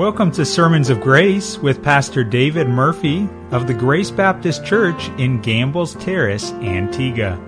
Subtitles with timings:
[0.00, 5.42] Welcome to Sermons of Grace with Pastor David Murphy of the Grace Baptist Church in
[5.42, 7.38] Gambles Terrace, Antigua.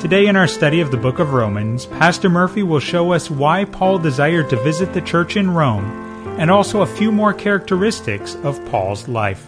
[0.00, 3.66] Today, in our study of the book of Romans, Pastor Murphy will show us why
[3.66, 5.84] Paul desired to visit the church in Rome
[6.40, 9.46] and also a few more characteristics of Paul's life.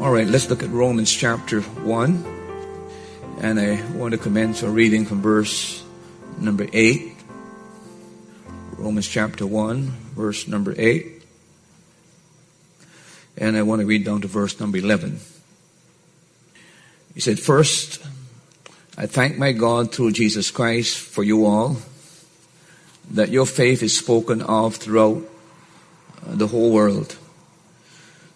[0.00, 2.24] All right, let's look at Romans chapter 1.
[3.42, 5.84] And I want to commence our reading from verse
[6.38, 7.11] number 8.
[8.82, 9.86] Romans chapter 1,
[10.16, 11.22] verse number 8.
[13.38, 15.20] And I want to read down to verse number 11.
[17.14, 18.04] He said, First,
[18.98, 21.76] I thank my God through Jesus Christ for you all,
[23.08, 25.22] that your faith is spoken of throughout
[26.26, 27.16] uh, the whole world.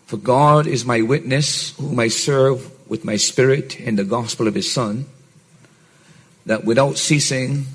[0.06, 4.54] For God is my witness, whom I serve with my spirit in the gospel of
[4.54, 5.06] his Son,
[6.46, 7.66] that without ceasing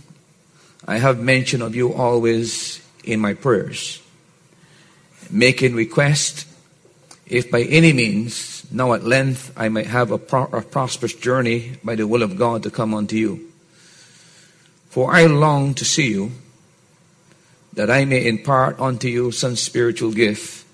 [0.88, 4.02] I have mention of you always in my prayers,
[5.30, 6.48] making request,
[7.28, 11.78] if by any means, now at length, I might have a, pro- a prosperous journey
[11.84, 13.52] by the will of God to come unto you.
[14.90, 16.32] For I long to see you,
[17.74, 20.66] that I may impart unto you some spiritual gift,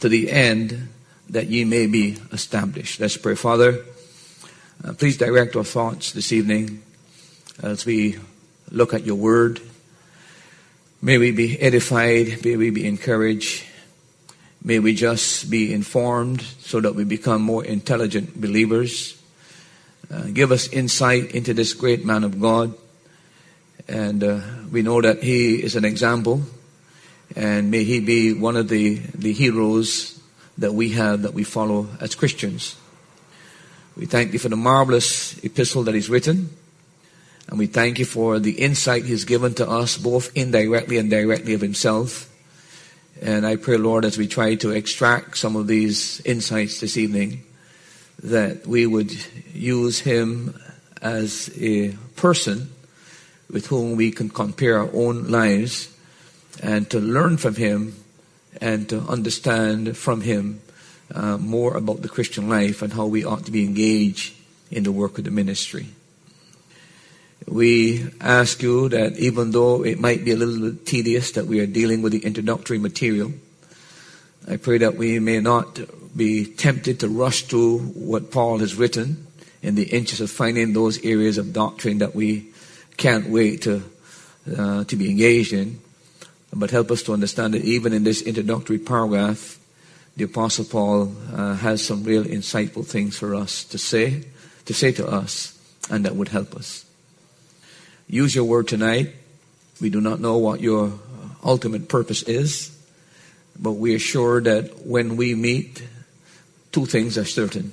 [0.00, 0.88] to the end
[1.30, 3.00] that ye may be established.
[3.00, 3.34] Let's pray.
[3.34, 3.84] Father,
[4.84, 6.82] uh, please direct our thoughts this evening
[7.62, 8.18] as we
[8.70, 9.60] look at your word.
[11.02, 12.44] May we be edified.
[12.44, 13.64] May we be encouraged.
[14.62, 19.20] May we just be informed so that we become more intelligent believers.
[20.10, 22.74] Uh, give us insight into this great man of God.
[23.88, 24.40] And uh,
[24.72, 26.42] we know that he is an example.
[27.34, 30.20] And may he be one of the, the heroes
[30.58, 32.76] that we have that we follow as Christians.
[33.96, 36.50] We thank you for the marvelous epistle that he's written.
[37.48, 41.54] And we thank you for the insight He's given to us, both indirectly and directly
[41.54, 42.32] of Himself.
[43.22, 47.44] And I pray, Lord, as we try to extract some of these insights this evening,
[48.22, 49.12] that we would
[49.54, 50.60] use Him
[51.00, 52.72] as a person
[53.48, 55.96] with whom we can compare our own lives
[56.62, 57.94] and to learn from Him
[58.60, 60.60] and to understand from Him
[61.14, 64.34] uh, more about the Christian life and how we ought to be engaged
[64.70, 65.86] in the work of the ministry
[67.46, 71.60] we ask you that even though it might be a little bit tedious that we
[71.60, 73.32] are dealing with the introductory material,
[74.48, 75.80] I pray that we may not
[76.16, 79.26] be tempted to rush through what Paul has written
[79.62, 82.52] in the interest of finding those areas of doctrine that we
[82.96, 83.82] can't wait to,
[84.56, 85.80] uh, to be engaged in.
[86.52, 89.58] But help us to understand that even in this introductory paragraph,
[90.16, 94.24] the Apostle Paul uh, has some real insightful things for us to say,
[94.64, 95.52] to say to us,
[95.90, 96.86] and that would help us.
[98.08, 99.14] Use your word tonight.
[99.80, 100.92] We do not know what your
[101.42, 102.76] ultimate purpose is,
[103.58, 105.82] but we are sure that when we meet,
[106.70, 107.72] two things are certain.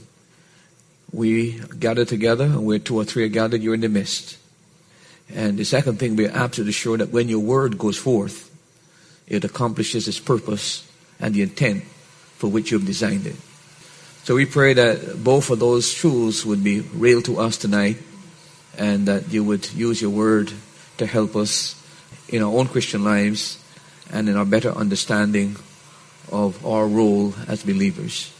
[1.11, 4.37] We gather together, and where two or three are gathered, you're in the midst.
[5.29, 8.49] And the second thing, we're absolutely sure that when your word goes forth,
[9.27, 10.89] it accomplishes its purpose
[11.19, 11.83] and the intent
[12.37, 13.35] for which you've designed it.
[14.23, 17.97] So we pray that both of those truths would be real to us tonight
[18.77, 20.51] and that you would use your word
[20.97, 21.79] to help us
[22.29, 23.63] in our own Christian lives
[24.11, 25.55] and in our better understanding
[26.31, 28.31] of our role as believers.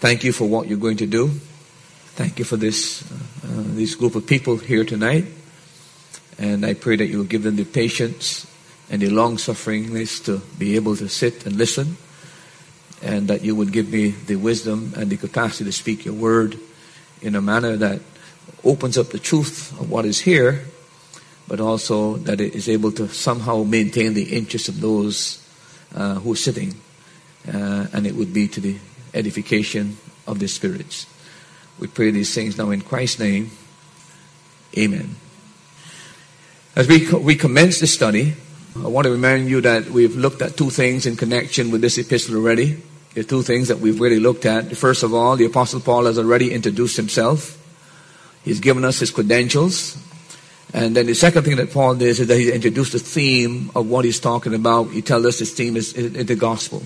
[0.00, 1.28] Thank you for what you're going to do.
[1.28, 5.26] Thank you for this, uh, this group of people here tonight.
[6.38, 8.46] And I pray that you will give them the patience
[8.90, 11.96] and the long sufferingness to be able to sit and listen.
[13.02, 16.58] And that you would give me the wisdom and the capacity to speak your word
[17.22, 18.00] in a manner that
[18.64, 20.64] opens up the truth of what is here,
[21.48, 25.44] but also that it is able to somehow maintain the interest of those
[25.94, 26.74] uh, who are sitting,
[27.48, 28.76] uh, and it would be to the
[29.14, 29.96] edification
[30.26, 31.06] of the spirits.
[31.78, 33.50] We pray these things now in Christ's name.
[34.76, 35.16] Amen.
[36.76, 38.34] As we, we commence this study,
[38.76, 41.98] I want to remind you that we've looked at two things in connection with this
[41.98, 42.80] epistle already.
[43.16, 44.76] Are two things that we've really looked at.
[44.76, 47.59] First of all, the Apostle Paul has already introduced himself.
[48.44, 49.96] He's given us his credentials.
[50.72, 53.88] And then the second thing that Paul did is that he introduced the theme of
[53.88, 54.90] what he's talking about.
[54.90, 56.82] He tells us his theme is, is, the gospel.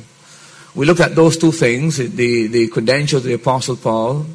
[0.74, 4.26] We looked at those two things, the, the credentials of the Apostle Paul,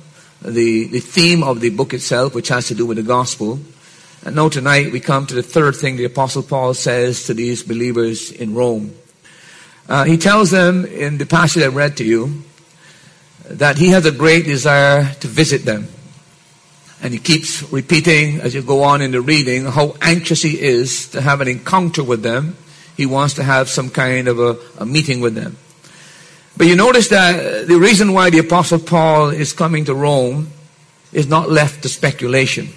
[0.42, 3.60] the, the theme of the book itself, which has to do with the gospel.
[4.24, 7.64] And now tonight we come to the third thing the Apostle Paul says to these
[7.64, 8.94] believers in Rome.
[9.88, 12.44] Uh, he tells them in the passage I read to you
[13.46, 15.88] that he has a great desire to visit them.
[17.02, 21.10] And he keeps repeating as you go on in the reading how anxious he is
[21.10, 22.58] to have an encounter with them.
[22.98, 25.58] He wants to have some kind of a, a meeting with them.
[26.58, 30.50] But you notice that the reason why the Apostle Paul is coming to Rome
[31.14, 32.68] is not left to speculation.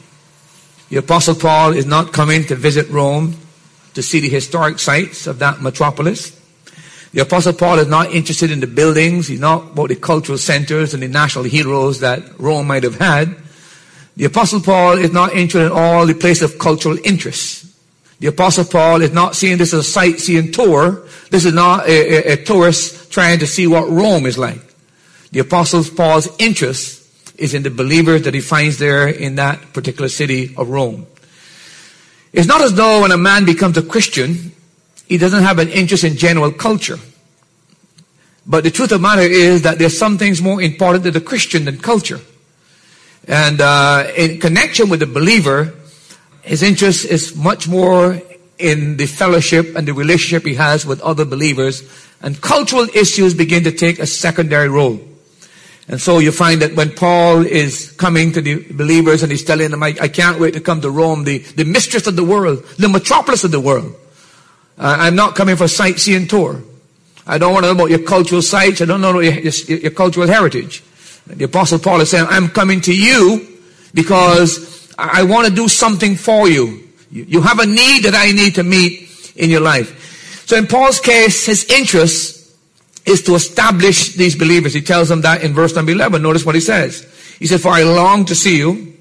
[0.88, 3.34] The Apostle Paul is not coming to visit Rome
[3.94, 6.38] to see the historic sites of that metropolis.
[7.12, 9.26] The Apostle Paul is not interested in the buildings.
[9.26, 13.36] He's not about the cultural centers and the national heroes that Rome might have had.
[14.16, 17.66] The Apostle Paul is not interested in all the places of cultural interest.
[18.20, 21.02] The Apostle Paul is not seeing this as a sightseeing tour.
[21.30, 24.60] This is not a, a, a tourist trying to see what Rome is like.
[25.32, 27.02] The Apostle Paul's interest
[27.38, 31.06] is in the believers that he finds there in that particular city of Rome.
[32.32, 34.52] It's not as though when a man becomes a Christian,
[35.08, 36.98] he doesn't have an interest in general culture.
[38.46, 41.20] But the truth of the matter is that there's some things more important to the
[41.20, 42.20] Christian than culture.
[43.28, 45.74] And uh, in connection with the believer,
[46.42, 48.20] his interest is much more
[48.58, 51.82] in the fellowship and the relationship he has with other believers.
[52.20, 55.00] And cultural issues begin to take a secondary role.
[55.88, 59.70] And so you find that when Paul is coming to the believers and he's telling
[59.72, 62.64] them, I, I can't wait to come to Rome, the, the mistress of the world,
[62.78, 63.94] the metropolis of the world.
[64.78, 66.62] Uh, I'm not coming for sightseeing tour.
[67.26, 68.80] I don't want to know about your cultural sites.
[68.80, 70.82] I don't know your, your, your cultural heritage.
[71.26, 73.58] The apostle Paul is saying, I'm coming to you
[73.94, 76.88] because I want to do something for you.
[77.10, 80.46] You have a need that I need to meet in your life.
[80.46, 82.54] So in Paul's case, his interest
[83.06, 84.74] is to establish these believers.
[84.74, 86.22] He tells them that in verse number 11.
[86.22, 87.02] Notice what he says.
[87.38, 88.96] He said, For I long to see you,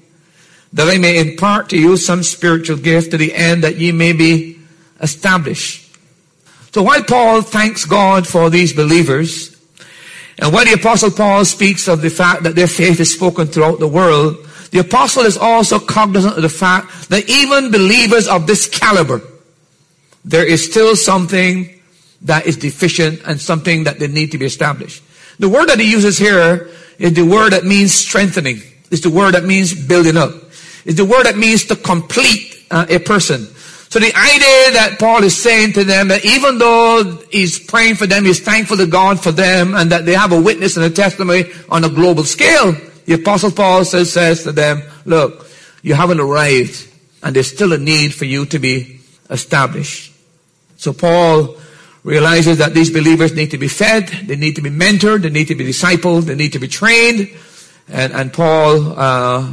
[0.72, 4.12] that I may impart to you some spiritual gift to the end that ye may
[4.12, 4.58] be
[5.00, 5.96] established.
[6.72, 9.51] So while Paul thanks God for these believers,
[10.42, 13.78] and when the apostle Paul speaks of the fact that their faith is spoken throughout
[13.78, 18.68] the world, the apostle is also cognizant of the fact that even believers of this
[18.68, 19.20] caliber,
[20.24, 21.80] there is still something
[22.22, 25.04] that is deficient and something that they need to be established.
[25.38, 28.62] The word that he uses here is the word that means strengthening.
[28.90, 30.32] It's the word that means building up.
[30.84, 33.46] It's the word that means to complete uh, a person.
[33.92, 38.06] So the idea that Paul is saying to them that even though he's praying for
[38.06, 40.88] them, he's thankful to God for them and that they have a witness and a
[40.88, 42.72] testimony on a global scale,
[43.04, 45.46] the apostle Paul says, says to them, look,
[45.82, 46.88] you haven't arrived
[47.22, 50.14] and there's still a need for you to be established.
[50.78, 51.58] So Paul
[52.02, 55.48] realizes that these believers need to be fed, they need to be mentored, they need
[55.48, 57.28] to be discipled, they need to be trained.
[57.88, 59.52] And, and Paul, uh,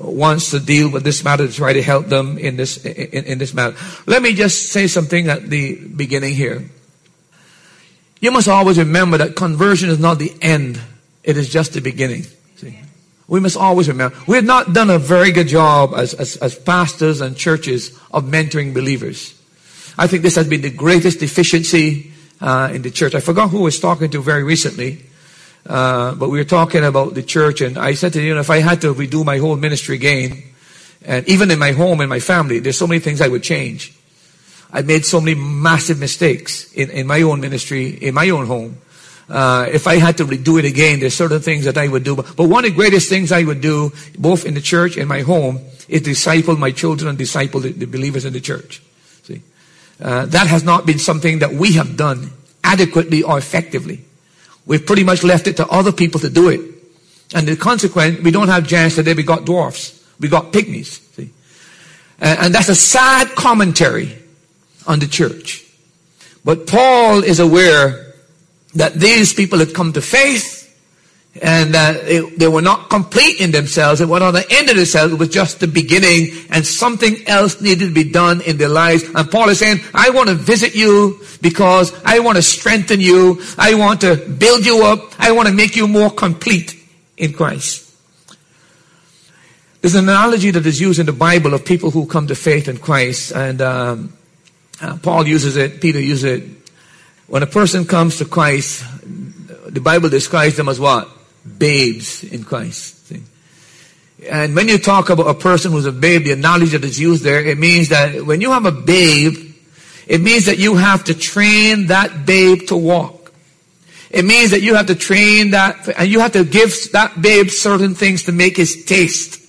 [0.00, 3.38] wants to deal with this matter to try to help them in this in, in,
[3.38, 3.76] this matter.
[4.06, 6.64] Let me just say something at the beginning here.
[8.20, 10.80] You must always remember that conversion is not the end;
[11.22, 12.24] it is just the beginning.
[12.56, 12.78] See?
[13.28, 16.58] We must always remember we have not done a very good job as, as, as
[16.58, 19.40] pastors and churches of mentoring believers.
[19.96, 23.14] I think this has been the greatest deficiency uh, in the church.
[23.14, 25.04] I forgot who I was talking to very recently.
[25.66, 28.50] Uh, but we were talking about the church, and I said to you know, if
[28.50, 30.42] I had to redo my whole ministry again,
[31.04, 33.94] and even in my home and my family, there's so many things I would change.
[34.72, 38.78] I made so many massive mistakes in, in my own ministry, in my own home.
[39.28, 42.16] Uh, if I had to redo it again, there's certain things that I would do.
[42.16, 45.08] But, but one of the greatest things I would do, both in the church and
[45.08, 48.82] my home, is disciple my children and disciple the, the believers in the church.
[49.22, 49.42] See,
[50.00, 52.32] uh, that has not been something that we have done
[52.64, 54.04] adequately or effectively.
[54.66, 56.60] We've pretty much left it to other people to do it.
[57.34, 60.04] And the consequence, we don't have giants today, we got dwarfs.
[60.18, 61.00] We got pygmies.
[61.14, 61.30] See?
[62.20, 64.16] And, and that's a sad commentary
[64.86, 65.64] on the church.
[66.44, 68.14] But Paul is aware
[68.74, 70.59] that these people had come to faith
[71.40, 71.92] and uh,
[72.36, 74.00] they, were not complete in themselves.
[74.00, 75.12] It was on the end of themselves.
[75.12, 79.04] It was just the beginning, and something else needed to be done in their lives.
[79.14, 83.40] And Paul is saying, "I want to visit you because I want to strengthen you.
[83.56, 85.14] I want to build you up.
[85.18, 86.74] I want to make you more complete
[87.16, 87.86] in Christ."
[89.80, 92.68] There's an analogy that is used in the Bible of people who come to faith
[92.68, 94.12] in Christ, and um,
[94.82, 95.80] uh, Paul uses it.
[95.80, 96.44] Peter uses it.
[97.28, 98.84] When a person comes to Christ,
[99.68, 101.08] the Bible describes them as what?
[101.58, 103.06] Babes in Christ.
[103.06, 103.22] See?
[104.28, 107.22] And when you talk about a person who's a babe, the analogy that is used
[107.22, 109.54] there, it means that when you have a babe,
[110.06, 113.32] it means that you have to train that babe to walk.
[114.10, 117.48] It means that you have to train that, and you have to give that babe
[117.48, 119.40] certain things to make his taste,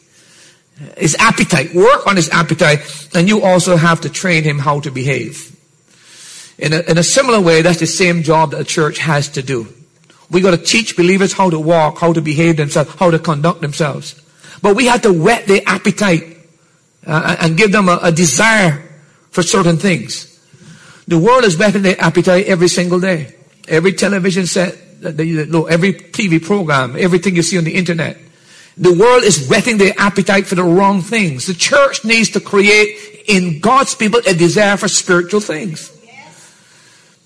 [0.98, 4.92] his appetite, work on his appetite, and you also have to train him how to
[4.92, 5.58] behave.
[6.60, 9.42] In a, in a similar way, that's the same job that a church has to
[9.42, 9.68] do.
[10.32, 13.62] We got to teach believers how to walk, how to behave themselves, how to conduct
[13.62, 14.16] themselves.
[14.62, 16.38] But we have to whet their appetite
[17.06, 18.88] uh, and give them a, a desire
[19.32, 20.28] for certain things.
[21.08, 23.36] The world is whetting their appetite every single day.
[23.68, 24.74] Every television set,
[25.04, 28.18] every TV program, everything you see on the internet.
[28.78, 31.48] The world is whetting their appetite for the wrong things.
[31.48, 35.92] The church needs to create in God's people a desire for spiritual things.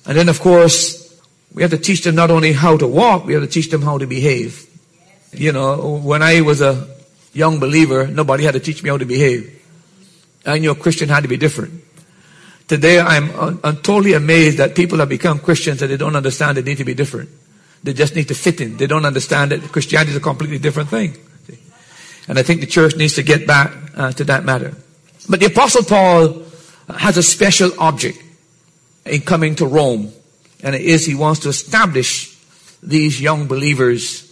[0.07, 1.04] And then, of course,
[1.55, 3.81] we have to teach them not only how to walk, we have to teach them
[3.81, 4.67] how to behave.
[5.31, 6.87] You know, when I was a
[7.33, 9.51] young believer, nobody had to teach me how to behave.
[10.45, 11.81] I knew a Christian had to be different.
[12.67, 13.31] Today, I'm,
[13.63, 16.83] I'm totally amazed that people have become Christians and they don't understand they need to
[16.83, 17.29] be different.
[17.83, 18.77] They just need to fit in.
[18.77, 21.15] They don't understand that Christianity is a completely different thing.
[22.27, 24.73] And I think the church needs to get back uh, to that matter.
[25.29, 26.43] But the Apostle Paul
[26.89, 28.17] has a special object
[29.05, 30.11] in coming to Rome.
[30.63, 32.35] And it is he wants to establish
[32.81, 34.23] these young believers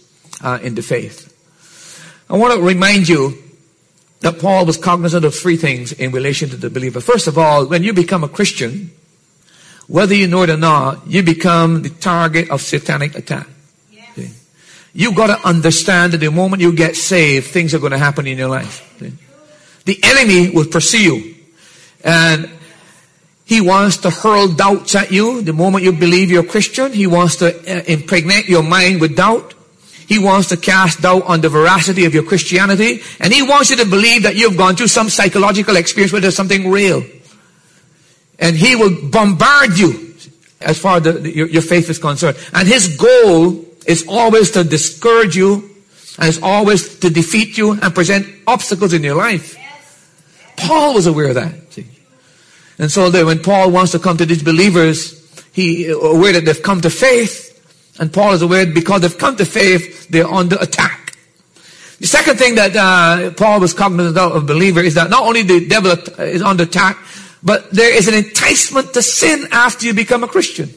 [0.42, 1.30] uh, in the faith.
[2.28, 3.38] I want to remind you
[4.20, 7.00] that Paul was cognizant of three things in relation to the believer.
[7.00, 8.90] First of all, when you become a Christian,
[9.86, 13.46] whether you know it or not, you become the target of satanic attack.
[13.92, 14.48] Yes.
[14.94, 18.26] You got to understand that the moment you get saved, things are going to happen
[18.26, 18.80] in your life.
[19.84, 21.34] The enemy will pursue you.
[22.02, 22.48] And
[23.44, 26.92] he wants to hurl doubts at you the moment you believe you're a Christian.
[26.92, 29.54] He wants to uh, impregnate your mind with doubt.
[30.06, 33.00] He wants to cast doubt on the veracity of your Christianity.
[33.20, 36.36] And he wants you to believe that you've gone through some psychological experience where there's
[36.36, 37.02] something real.
[38.38, 40.14] And he will bombard you
[40.60, 42.38] as far as the, your, your faith is concerned.
[42.54, 45.70] And his goal is always to discourage you
[46.18, 49.56] and is always to defeat you and present obstacles in your life.
[50.56, 51.63] Paul was aware of that.
[52.78, 55.20] And so that when Paul wants to come to these believers,
[55.52, 57.50] he aware that they've come to faith,
[58.00, 61.16] and Paul is aware because they've come to faith, they're under attack.
[62.00, 65.42] The second thing that uh, Paul was cognizant of, of believer is that not only
[65.42, 66.98] the devil is under attack,
[67.42, 70.70] but there is an enticement to sin after you become a Christian.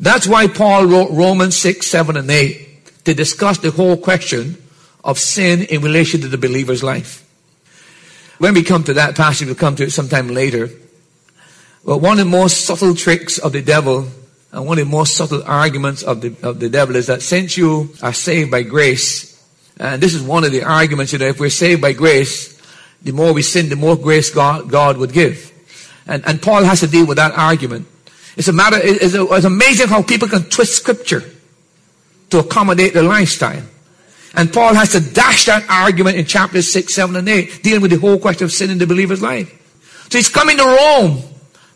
[0.00, 4.56] That's why Paul wrote Romans 6, 7, and 8 to discuss the whole question
[5.04, 7.24] of sin in relation to the believer's life.
[8.40, 10.70] When we come to that passage, we'll come to it sometime later.
[11.84, 14.08] But one of the more subtle tricks of the devil
[14.50, 17.58] and one of the more subtle arguments of the, of the devil is that since
[17.58, 19.38] you are saved by grace,
[19.78, 22.58] and this is one of the arguments, you know, if we're saved by grace,
[23.02, 25.52] the more we sin, the more grace God, God would give.
[26.06, 27.88] And, and Paul has to deal with that argument.
[28.38, 31.24] It's a matter, it's, it's amazing how people can twist scripture
[32.30, 33.64] to accommodate their lifestyle.
[34.34, 37.90] And Paul has to dash that argument in chapters 6, 7, and 8, dealing with
[37.90, 39.56] the whole question of sin in the believer's life.
[40.10, 41.22] So he's coming to Rome,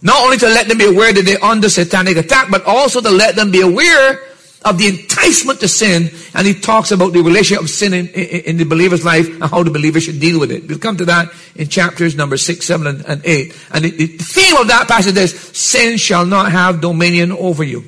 [0.03, 3.11] not only to let them be aware that they're under satanic attack, but also to
[3.11, 4.21] let them be aware
[4.65, 6.11] of the enticement to sin.
[6.35, 9.45] And he talks about the relationship of sin in, in, in the believer's life and
[9.45, 10.67] how the believer should deal with it.
[10.67, 13.69] We'll come to that in chapters number 6, 7, and, and 8.
[13.73, 17.85] And the, the theme of that passage is, sin shall not have dominion over you.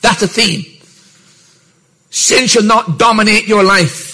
[0.00, 0.79] That's the theme.
[2.10, 4.10] Sin shall not dominate your life.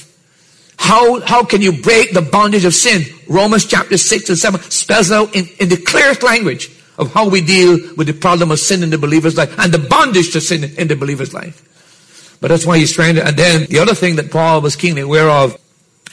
[0.78, 3.02] How, how can you break the bondage of sin?
[3.26, 7.40] Romans chapter 6 and 7 spells out in, in the clearest language of how we
[7.40, 10.64] deal with the problem of sin in the believer's life and the bondage to sin
[10.78, 12.38] in the believer's life.
[12.40, 15.02] But that's why he's trying to, and then the other thing that Paul was keenly
[15.02, 15.58] aware of,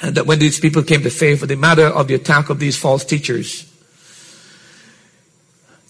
[0.01, 2.59] and that when these people came to faith, was the matter of the attack of
[2.59, 3.69] these false teachers.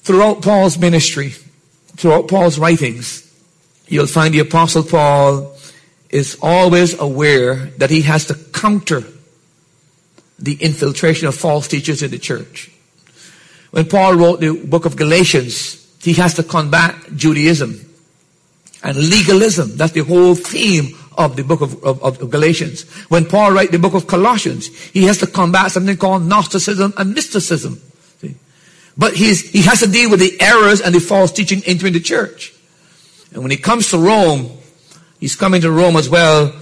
[0.01, 1.29] Throughout Paul's ministry,
[1.95, 3.31] throughout Paul's writings,
[3.87, 5.52] you'll find the apostle Paul
[6.13, 9.03] is always aware that he has to counter
[10.37, 12.71] the infiltration of false teachers in the church.
[13.71, 17.89] When Paul wrote the book of Galatians, he has to combat Judaism
[18.83, 19.75] and legalism.
[19.75, 22.83] That's the whole theme of the book of, of, of Galatians.
[23.09, 27.15] When Paul wrote the book of Colossians, he has to combat something called Gnosticism and
[27.15, 27.81] mysticism.
[28.21, 28.35] See?
[28.95, 31.99] But he's, he has to deal with the errors and the false teaching entering the
[31.99, 32.53] church.
[33.31, 34.59] And when he comes to Rome,
[35.23, 36.53] He's coming to Rome as well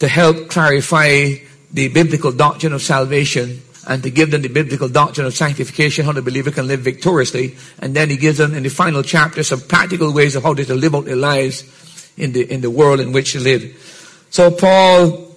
[0.00, 1.34] to help clarify
[1.72, 6.10] the biblical doctrine of salvation and to give them the biblical doctrine of sanctification, how
[6.10, 7.54] the believer can live victoriously.
[7.78, 10.64] And then he gives them in the final chapter some practical ways of how they
[10.64, 11.62] to live out their lives
[12.16, 14.26] in the, in the world in which they live.
[14.30, 15.32] So Paul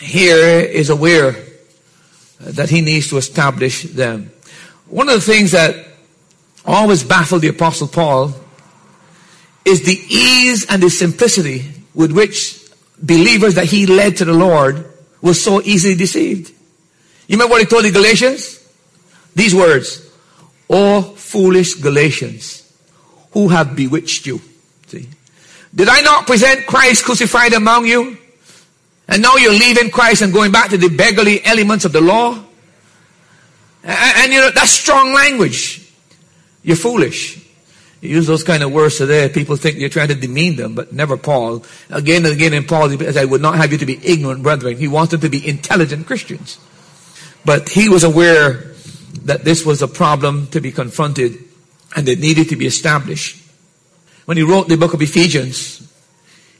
[0.00, 1.36] here is aware
[2.40, 4.32] that he needs to establish them.
[4.88, 5.76] One of the things that
[6.64, 8.34] always baffled the apostle Paul
[9.64, 12.62] is the ease and the simplicity with which
[13.02, 16.50] believers that he led to the Lord were so easily deceived.
[17.26, 18.62] You remember what he told the Galatians?
[19.34, 20.08] These words,
[20.70, 22.72] O foolish Galatians,
[23.32, 24.40] who have bewitched you.
[24.86, 25.08] See?
[25.74, 28.18] Did I not present Christ crucified among you?
[29.08, 32.32] And now you're leaving Christ and going back to the beggarly elements of the law.
[33.82, 35.92] And, and you know, that's strong language.
[36.62, 37.45] You're foolish.
[38.06, 39.28] You use those kind of words today.
[39.28, 41.64] People think you're trying to demean them, but never Paul.
[41.90, 44.42] Again and again in Paul, he says, I would not have you to be ignorant
[44.42, 44.76] brethren.
[44.76, 46.58] He wants them to be intelligent Christians.
[47.44, 48.74] But he was aware
[49.24, 51.38] that this was a problem to be confronted
[51.96, 53.42] and it needed to be established.
[54.26, 55.82] When he wrote the book of Ephesians,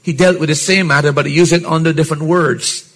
[0.01, 2.93] he dealt with the same matter, but he used it under different words.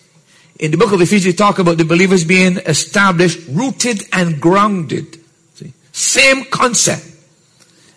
[0.60, 5.20] In the book of Ephesians, he talked about the believers being established, rooted, and grounded.
[5.55, 5.74] See?
[5.91, 7.11] Same concept.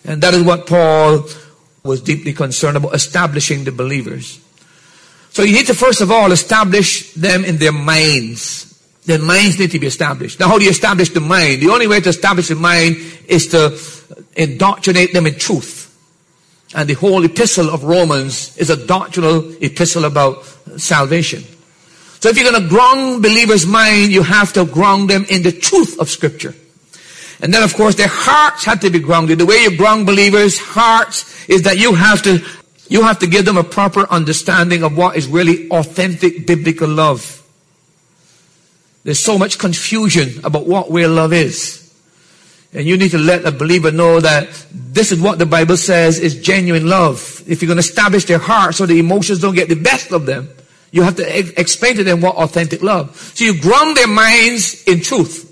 [0.05, 1.27] And that is what Paul
[1.83, 4.39] was deeply concerned about, establishing the believers.
[5.29, 8.71] So you need to first of all establish them in their minds.
[9.05, 10.39] Their minds need to be established.
[10.39, 11.61] Now how do you establish the mind?
[11.61, 12.97] The only way to establish the mind
[13.27, 13.77] is to
[14.35, 15.83] indoctrinate them in truth.
[16.73, 20.43] And the whole epistle of Romans is a doctrinal epistle about
[20.77, 21.43] salvation.
[22.19, 25.51] So if you're going to ground believers' mind, you have to ground them in the
[25.51, 26.55] truth of scripture.
[27.45, 29.37] And then of course their hearts have to be grounded.
[29.37, 32.43] The way you ground believers' hearts is that you have to,
[32.87, 37.43] you have to give them a proper understanding of what is really authentic biblical love.
[39.03, 41.93] There's so much confusion about what real love is.
[42.73, 46.17] And you need to let a believer know that this is what the Bible says
[46.17, 47.43] is genuine love.
[47.45, 50.25] If you're going to establish their heart so the emotions don't get the best of
[50.25, 50.49] them,
[50.89, 53.15] you have to explain to them what authentic love.
[53.35, 55.44] So you ground their minds in truth.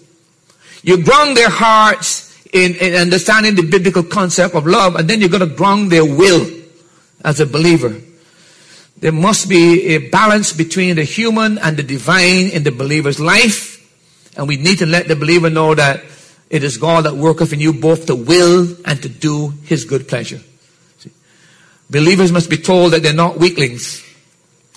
[0.84, 5.30] You ground their hearts in, in understanding the biblical concept of love, and then you're
[5.30, 6.46] going to ground their will
[7.24, 7.96] as a believer.
[8.98, 13.72] There must be a balance between the human and the divine in the believer's life.
[14.38, 16.04] And we need to let the believer know that
[16.50, 20.08] it is God that worketh in you both to will and to do his good
[20.08, 20.40] pleasure.
[21.00, 21.12] See?
[21.90, 24.04] Believers must be told that they're not weaklings.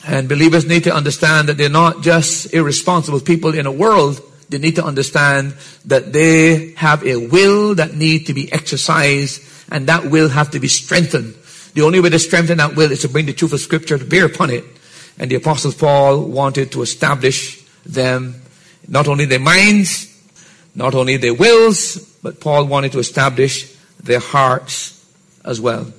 [0.07, 4.21] And believers need to understand that they're not just irresponsible people in a world.
[4.49, 5.55] They need to understand
[5.87, 10.61] that they have a will that need to be exercised and that will have to
[10.61, 11.35] be strengthened.
[11.75, 14.05] The only way to strengthen that will is to bring the truth of scripture to
[14.05, 14.65] bear upon it.
[15.19, 18.41] And the apostle Paul wanted to establish them,
[18.87, 20.13] not only their minds,
[20.75, 25.05] not only their wills, but Paul wanted to establish their hearts
[25.45, 25.93] as well.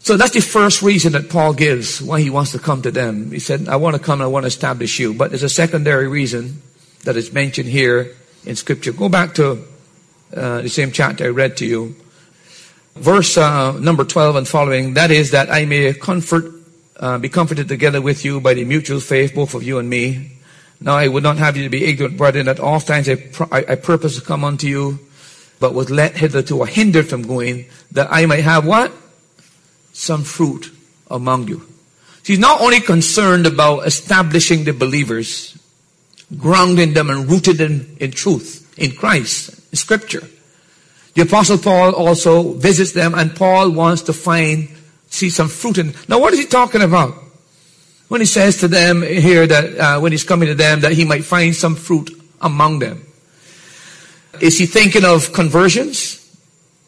[0.00, 3.30] So that's the first reason that Paul gives why he wants to come to them.
[3.30, 5.14] He said, I want to come and I want to establish you.
[5.14, 6.60] But there's a secondary reason
[7.02, 8.92] that is mentioned here in scripture.
[8.92, 9.64] Go back to
[10.34, 11.96] uh, the same chapter I read to you.
[12.94, 16.52] Verse uh, number 12 and following, that is that I may comfort,
[16.96, 20.32] uh, be comforted together with you by the mutual faith, both of you and me,
[20.82, 23.12] now I would not have you to be ignorant, brethren, that oft times I,
[23.52, 24.98] I, I purpose to come unto you,
[25.60, 28.92] but was let hitherto or hindered from going, that I might have what?
[29.92, 30.72] Some fruit
[31.08, 31.62] among you.
[32.24, 35.56] He's not only concerned about establishing the believers,
[36.38, 40.26] grounding them and rooted in, in truth, in Christ, in scripture.
[41.14, 44.68] The apostle Paul also visits them and Paul wants to find,
[45.08, 45.94] see some fruit in.
[46.08, 47.22] Now what is he talking about?
[48.12, 51.02] when he says to them here that uh, when he's coming to them that he
[51.02, 52.10] might find some fruit
[52.42, 53.06] among them.
[54.38, 56.21] Is he thinking of conversions?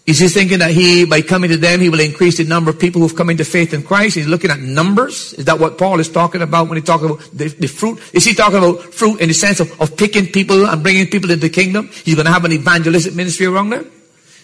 [0.06, 2.78] Is he thinking that he, by coming to them, he will increase the number of
[2.78, 4.16] people who've come into faith in Christ?
[4.16, 5.32] He's looking at numbers.
[5.32, 7.98] Is that what Paul is talking about when he talks about the, the fruit?
[8.12, 11.30] Is he talking about fruit in the sense of, of picking people and bringing people
[11.30, 11.88] into the kingdom?
[12.04, 13.90] He's going to have an evangelistic ministry around them?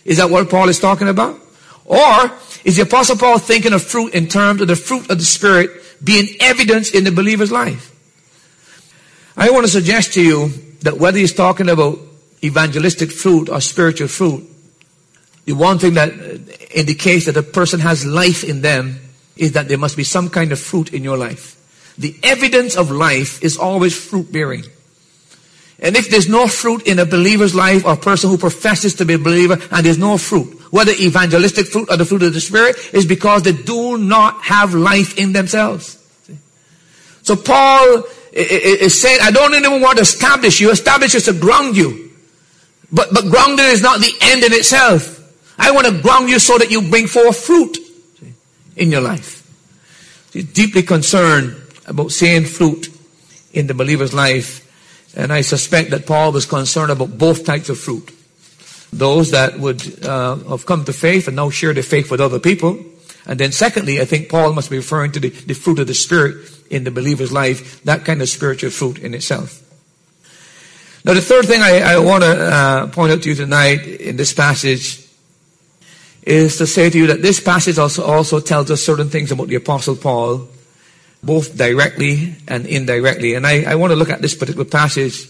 [0.07, 1.39] Is that what Paul is talking about?
[1.85, 2.33] Or
[2.65, 5.71] is the apostle Paul thinking of fruit in terms of the fruit of the Spirit
[6.03, 7.95] being evidence in the believer's life.
[9.37, 10.49] I want to suggest to you
[10.83, 11.99] that whether he's talking about
[12.43, 14.50] evangelistic fruit or spiritual fruit,
[15.51, 16.13] the one thing that
[16.73, 19.01] indicates that a person has life in them
[19.37, 21.57] is that there must be some kind of fruit in your life.
[21.99, 24.63] The evidence of life is always fruit bearing.
[25.81, 29.05] And if there's no fruit in a believer's life or a person who professes to
[29.05, 32.41] be a believer and there's no fruit, whether evangelistic fruit or the fruit of the
[32.41, 35.99] Spirit, is because they do not have life in themselves.
[37.23, 40.71] So Paul is saying, I don't even want to establish you.
[40.71, 42.13] Establish is to ground you.
[42.93, 45.20] But, but grounding is not the end in itself.
[45.63, 47.77] I want to ground you so that you bring forth fruit
[48.77, 49.47] in your life.
[50.33, 52.89] He's deeply concerned about seeing fruit
[53.53, 54.67] in the believer's life
[55.17, 58.11] and I suspect that Paul was concerned about both types of fruit.
[58.93, 62.39] Those that would uh, have come to faith and now share their faith with other
[62.39, 62.79] people.
[63.27, 65.95] And then secondly, I think Paul must be referring to the, the fruit of the
[65.95, 69.63] Spirit in the believer's life, that kind of spiritual fruit in itself.
[71.05, 74.17] Now the third thing I, I want to uh, point out to you tonight in
[74.17, 75.10] this passage
[76.23, 79.49] is to say to you that this passage also, also tells us certain things about
[79.49, 80.49] the apostle Paul
[81.23, 83.35] both directly and indirectly.
[83.35, 85.29] And I, I want to look at this particular passage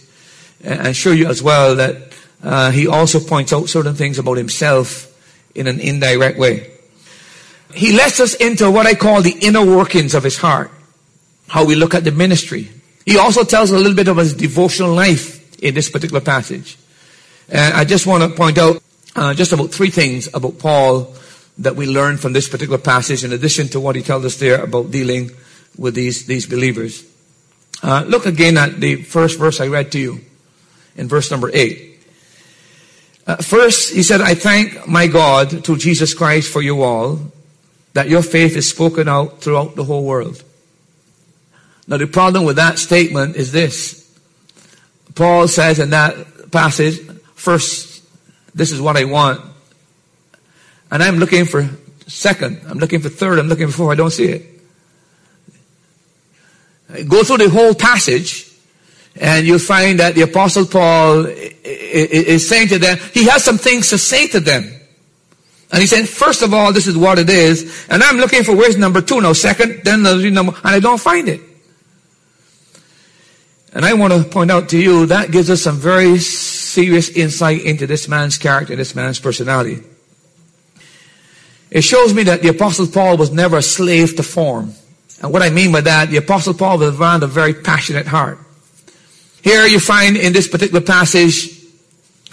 [0.63, 5.07] and show you as well that uh, he also points out certain things about himself
[5.55, 6.71] in an indirect way.
[7.75, 10.71] He lets us into what I call the inner workings of his heart,
[11.49, 12.71] how we look at the ministry.
[13.07, 16.77] He also tells a little bit of his devotional life in this particular passage.
[17.49, 18.83] And I just want to point out
[19.17, 21.15] uh, just about three things about Paul
[21.59, 24.63] that we learn from this particular passage, in addition to what he tells us there
[24.63, 25.31] about dealing
[25.77, 27.05] with these, these believers.
[27.83, 30.21] Uh, look again at the first verse I read to you
[30.97, 31.91] in verse number 8.
[33.27, 37.21] Uh, first, he said, I thank my God through Jesus Christ for you all,
[37.93, 40.43] that your faith is spoken out throughout the whole world.
[41.87, 44.01] Now, the problem with that statement is this.
[45.15, 47.01] Paul says in that passage,
[47.35, 47.90] first,
[48.55, 49.41] this is what I want.
[50.91, 51.69] And I'm looking for
[52.07, 54.47] second, I'm looking for third, I'm looking for fourth, I don't see it.
[57.09, 58.51] Go through the whole passage,
[59.15, 63.91] and you'll find that the apostle Paul is saying to them, he has some things
[63.91, 64.65] to say to them.
[65.73, 67.87] And he said, first of all, this is what it is.
[67.89, 71.01] And I'm looking for where's number two now, second, then the number, and I don't
[71.01, 71.41] find it.
[73.73, 76.19] And I want to point out to you, that gives us some very
[76.71, 79.83] serious insight into this man's character, this man's personality.
[81.71, 84.75] It shows me that the apostle Paul was never a slave to form.
[85.23, 88.39] And what I mean by that, the apostle Paul was a very passionate heart.
[89.43, 91.61] Here you find in this particular passage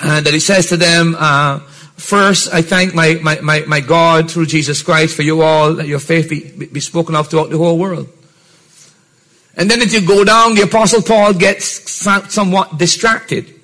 [0.02, 1.60] uh, that he says to them, uh,
[1.96, 5.88] first, I thank my, my, my, my, God through Jesus Christ for you all, that
[5.88, 8.10] your faith be, be spoken of throughout the whole world.
[9.56, 13.57] And then as you go down, the apostle Paul gets somewhat distracted.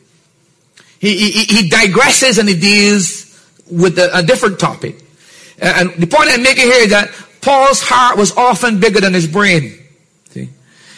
[1.04, 3.38] He, he, he digresses and he deals
[3.70, 5.04] with a, a different topic.
[5.62, 7.10] Uh, and the point I'm making here is that
[7.42, 9.78] Paul's heart was often bigger than his brain.
[10.30, 10.48] See?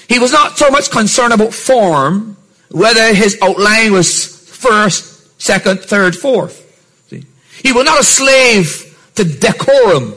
[0.07, 2.37] He was not so much concerned about form,
[2.69, 6.61] whether his outline was first, second, third, fourth.
[7.09, 7.23] See?
[7.63, 10.13] He was not a slave to decorum.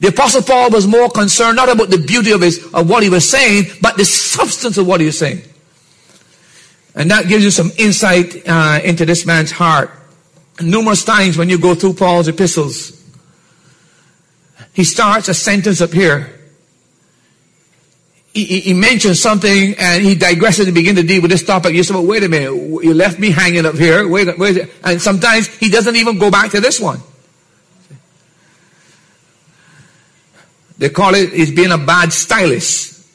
[0.00, 3.08] The apostle Paul was more concerned not about the beauty of his, of what he
[3.08, 5.40] was saying, but the substance of what he was saying.
[6.94, 9.90] And that gives you some insight uh, into this man's heart.
[10.60, 13.02] Numerous times when you go through Paul's epistles,
[14.72, 16.30] he starts a sentence up here.
[18.32, 21.74] He, he, he mentions something and he digresses and begins to deal with this topic.
[21.74, 22.52] You say, well, wait a minute.
[22.84, 24.06] You left me hanging up here.
[24.08, 24.68] Wait, wait.
[24.82, 27.00] And sometimes he doesn't even go back to this one.
[30.78, 33.06] They call it, he's being a bad stylist.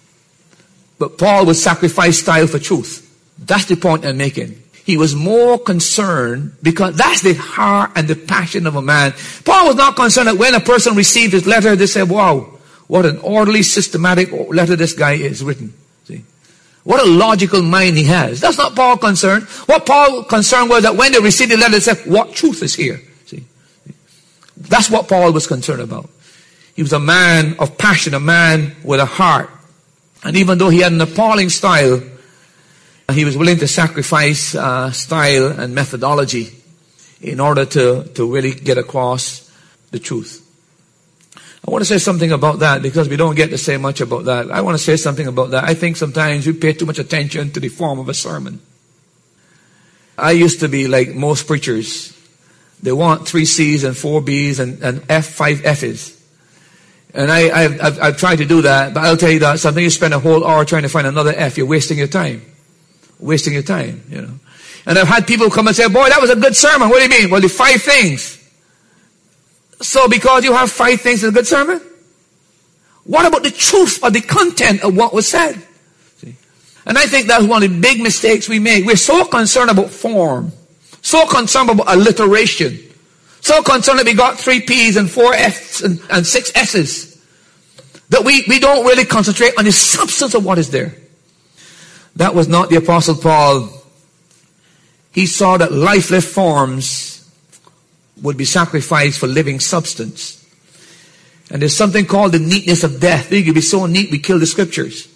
[0.97, 3.08] But Paul would sacrifice style for truth.
[3.39, 4.61] That's the point I'm making.
[4.85, 9.13] He was more concerned because that's the heart and the passion of a man.
[9.45, 13.05] Paul was not concerned that when a person received his letter, they said, wow, what
[13.05, 15.73] an orderly, systematic letter this guy is written.
[16.05, 16.23] See?
[16.83, 18.41] What a logical mind he has.
[18.41, 19.43] That's not Paul concerned.
[19.67, 22.73] What Paul concerned was that when they received the letter, they said, what truth is
[22.73, 22.99] here?
[23.27, 23.43] See?
[24.57, 26.09] That's what Paul was concerned about.
[26.75, 29.51] He was a man of passion, a man with a heart.
[30.23, 32.01] And even though he had an appalling style,
[33.13, 36.55] he was willing to sacrifice uh, style and methodology
[37.21, 39.49] in order to, to really get across
[39.91, 40.45] the truth.
[41.67, 44.25] I want to say something about that because we don't get to say much about
[44.25, 44.49] that.
[44.49, 45.65] I want to say something about that.
[45.65, 48.61] I think sometimes we pay too much attention to the form of a sermon.
[50.17, 52.15] I used to be like most preachers.
[52.81, 56.17] They want three C's and four B's and, and F, five F's.
[57.13, 59.83] And I, I've, I've, I've tried to do that, but I'll tell you that something
[59.83, 62.41] you spend a whole hour trying to find another F, you're wasting your time
[63.19, 64.33] wasting your time, you know.
[64.85, 66.89] And I've had people come and say, boy, that was a good sermon.
[66.89, 67.29] What do you mean?
[67.29, 68.37] Well, the five things.
[69.81, 71.81] So because you have five things, it's a good sermon?
[73.03, 75.61] What about the truth or the content of what was said?
[76.17, 76.35] See?
[76.85, 78.85] And I think that's one of the big mistakes we make.
[78.85, 80.51] We're so concerned about form,
[81.01, 82.79] so concerned about alliteration,
[83.41, 87.09] so concerned that we got three P's and four F's and, and six S's
[88.09, 90.95] that we, we don't really concentrate on the substance of what is there.
[92.19, 93.69] That was not the apostle Paul.
[95.13, 97.25] He saw that lifeless forms
[98.21, 100.35] would be sacrificed for living substance.
[101.49, 103.31] And there's something called the neatness of death.
[103.31, 105.07] We could be so neat we kill the scriptures.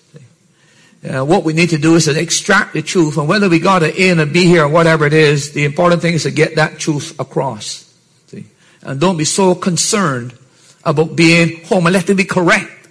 [1.04, 3.84] Uh, what we need to do is to extract the truth, and whether we got
[3.84, 6.32] an A and a B here or whatever it is, the important thing is to
[6.32, 7.94] get that truth across.
[8.28, 8.46] See?
[8.82, 10.38] And don't be so concerned
[10.86, 12.83] about being homiletically correct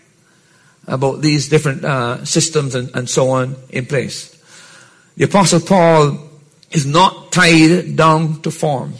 [0.87, 4.31] about these different uh, systems and, and so on in place.
[5.17, 6.31] The Apostle Paul
[6.71, 8.95] is not tied down to form.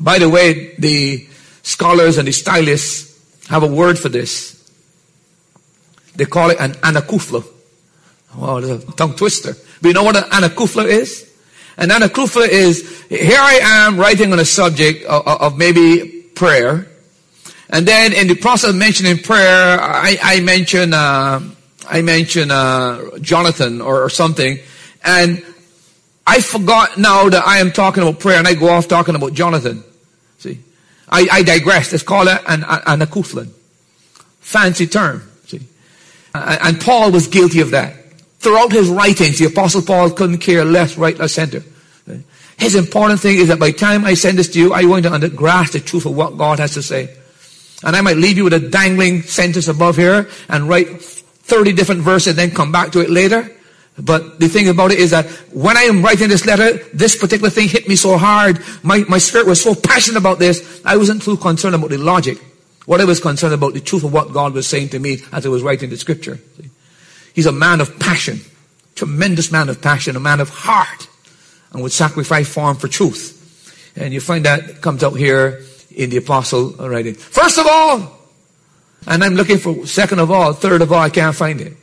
[0.00, 1.26] By the way, the
[1.62, 4.52] scholars and the stylists have a word for this.
[6.16, 7.44] They call it an anakufla.
[8.36, 9.54] Wow, it's a tongue twister.
[9.80, 11.30] But you know what an anakufla is?
[11.76, 16.88] An anakufla is, here I am writing on a subject of, of maybe prayer.
[17.70, 21.40] And then in the process of mentioning prayer, I, I mention, uh,
[21.88, 24.58] I mention, uh, Jonathan or, or something.
[25.02, 25.44] And
[26.26, 29.32] I forgot now that I am talking about prayer and I go off talking about
[29.34, 29.82] Jonathan.
[30.38, 30.60] See?
[31.08, 31.92] I, I digress.
[31.92, 33.50] Let's call it an, an.
[34.40, 35.30] Fancy term.
[35.46, 35.60] See?
[36.34, 37.96] And Paul was guilty of that.
[38.38, 41.62] Throughout his writings, the apostle Paul couldn't care less, right, or center.
[42.58, 44.88] His important thing is that by the time I send this to you, are you
[44.88, 47.16] going to grasp the truth of what God has to say?
[47.84, 52.00] And I might leave you with a dangling sentence above here and write 30 different
[52.00, 53.50] verses and then come back to it later.
[53.98, 57.50] But the thing about it is that when I am writing this letter, this particular
[57.50, 58.58] thing hit me so hard.
[58.82, 60.82] My, my spirit was so passionate about this.
[60.84, 62.38] I wasn't too concerned about the logic.
[62.86, 65.46] What I was concerned about the truth of what God was saying to me as
[65.46, 66.38] I was writing the scripture.
[67.34, 68.40] He's a man of passion.
[68.94, 70.16] Tremendous man of passion.
[70.16, 71.06] A man of heart.
[71.72, 73.92] And would sacrifice for him for truth.
[73.96, 75.62] And you find that comes out here
[75.96, 77.14] in the apostle writing.
[77.14, 78.18] First of all,
[79.06, 81.76] and I'm looking for second of all, third of all, I can't find it.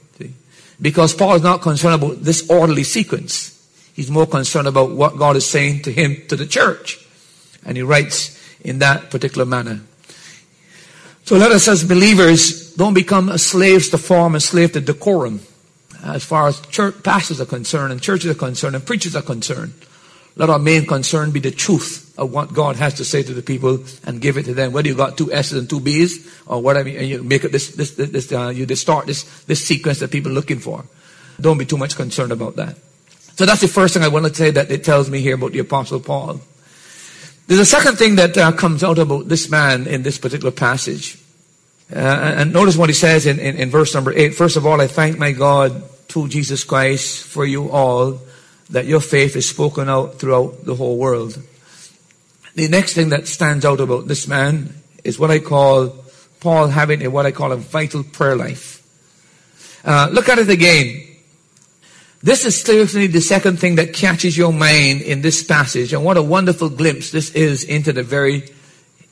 [0.82, 3.58] Because Paul is not concerned about this orderly sequence.
[3.94, 7.06] He's more concerned about what God is saying to him, to the church.
[7.64, 9.82] And he writes in that particular manner.
[11.26, 15.42] So let us as believers don't become slaves to form and slave to decorum
[16.04, 19.74] as far as church pastors are concerned and churches are concerned and preachers are concerned.
[20.36, 23.42] Let our main concern be the truth of what God has to say to the
[23.42, 24.72] people and give it to them.
[24.72, 27.76] Whether you got two S's and two B's or whatever, and you make it this,
[27.76, 30.86] this, this, uh, you distort this, this sequence that people are looking for.
[31.40, 32.78] Don't be too much concerned about that.
[33.36, 35.52] So that's the first thing I want to say that it tells me here about
[35.52, 36.40] the Apostle Paul.
[37.48, 41.18] There's a second thing that uh, comes out about this man in this particular passage.
[41.94, 44.36] Uh, and notice what he says in, in, in verse number 8.
[44.36, 48.22] First of all, I thank my God through Jesus Christ for you all
[48.72, 51.42] that your faith is spoken out throughout the whole world.
[52.56, 55.96] The next thing that stands out about this man is what I call
[56.40, 58.82] Paul having a, what I call a vital prayer life.
[59.86, 61.08] Uh, look at it again.
[62.24, 66.18] This is certainly the second thing that catches your mind in this passage, and what
[66.18, 68.44] a wonderful glimpse this is into the very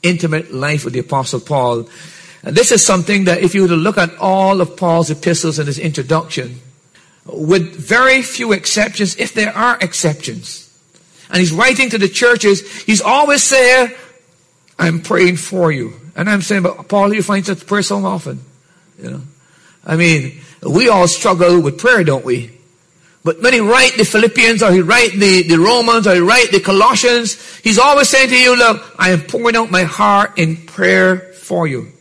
[0.04, 1.89] intimate life of the Apostle Paul.
[2.43, 5.60] And this is something that if you were to look at all of Paul's epistles
[5.60, 6.60] and his introduction,
[7.34, 10.65] with very few exceptions, if there are exceptions.
[11.30, 13.92] And he's writing to the churches, he's always saying,
[14.78, 15.94] I'm praying for you.
[16.15, 18.42] And I'm saying, but Paul, you find such prayer so often.
[19.02, 19.22] You know.
[19.86, 22.52] I mean, we all struggle with prayer, don't we?
[23.24, 26.52] But when he write the Philippians or he write the, the Romans or he write
[26.52, 30.58] the Colossians, he's always saying to you, look, I am pouring out my heart in
[30.58, 31.92] prayer for you.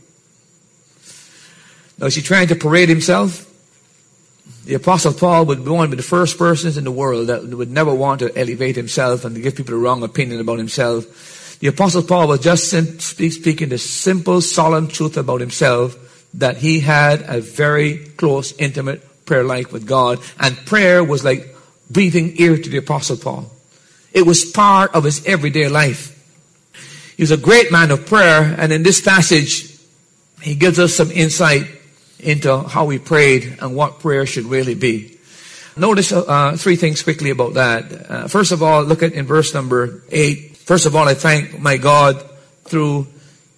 [1.99, 3.48] Now is he trying to parade himself?
[4.69, 7.71] The Apostle Paul would be one of the first persons in the world that would
[7.71, 11.59] never want to elevate himself and give people the wrong opinion about himself.
[11.61, 15.97] The Apostle Paul was just speaking the simple, solemn truth about himself
[16.35, 20.19] that he had a very close, intimate prayer life with God.
[20.39, 21.57] And prayer was like
[21.89, 23.51] breathing ear to the Apostle Paul.
[24.13, 26.15] It was part of his everyday life.
[27.17, 29.75] He was a great man of prayer, and in this passage,
[30.43, 31.65] he gives us some insight
[32.21, 35.19] into how we prayed and what prayer should really be.
[35.77, 38.11] Notice uh, three things quickly about that.
[38.11, 40.57] Uh, first of all, look at in verse number eight.
[40.57, 42.21] First of all, I thank my God
[42.65, 43.07] through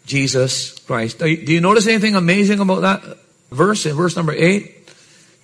[0.04, 1.18] Jesus Christ.
[1.18, 3.18] Do you, do you notice anything amazing about that
[3.50, 4.76] verse in verse number eight?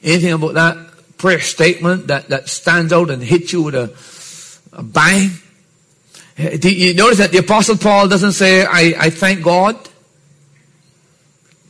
[0.02, 0.76] Anything about that
[1.16, 5.30] prayer statement that, that stands out and hits you with a, a bang?
[6.36, 9.76] Do you notice that the apostle Paul doesn't say, I, I thank God?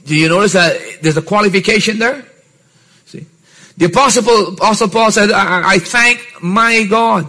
[0.07, 2.25] Do you notice that there's a qualification there?
[3.07, 3.27] See,
[3.77, 7.29] the apostle, apostle Paul said, I, I thank my God.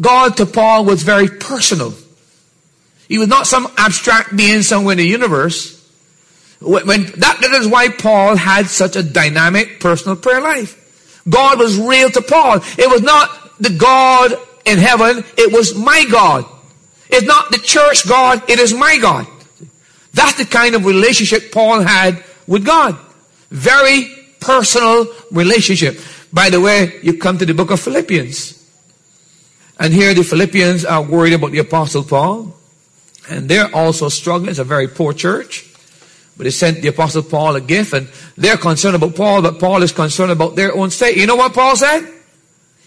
[0.00, 1.92] God to Paul was very personal.
[3.08, 5.74] He was not some abstract being somewhere in the universe.
[6.60, 10.76] When, when that, that is why Paul had such a dynamic personal prayer life.
[11.28, 12.60] God was real to Paul.
[12.78, 15.24] It was not the God in heaven.
[15.36, 16.44] It was my God.
[17.08, 18.48] It's not the church God.
[18.48, 19.26] It is my God.
[20.12, 22.96] That's the kind of relationship Paul had with God.
[23.50, 24.08] Very
[24.40, 25.98] personal relationship.
[26.32, 28.54] By the way, you come to the book of Philippians.
[29.78, 32.54] And here the Philippians are worried about the apostle Paul.
[33.30, 34.50] And they're also struggling.
[34.50, 35.64] It's a very poor church.
[36.36, 39.82] But they sent the apostle Paul a gift and they're concerned about Paul, but Paul
[39.82, 41.16] is concerned about their own state.
[41.16, 42.08] You know what Paul said?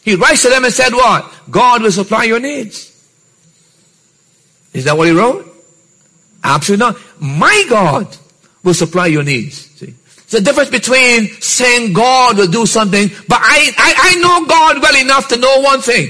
[0.04, 1.32] He writes to them and said what?
[1.50, 2.88] God will supply your needs.
[4.74, 5.51] Is that what he wrote?
[6.44, 6.98] Absolutely not.
[7.20, 8.18] My God
[8.64, 9.70] will supply your needs.
[9.78, 9.94] See?
[10.30, 14.82] There's a difference between saying God will do something, but I, I, I know God
[14.82, 16.10] well enough to know one thing.